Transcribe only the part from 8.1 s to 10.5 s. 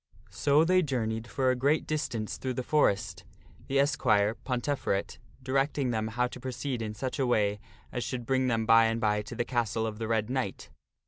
bring them by and by to the castle of the Red